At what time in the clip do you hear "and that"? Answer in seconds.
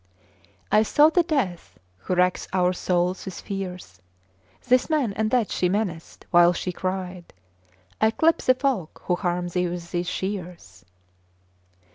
5.13-5.51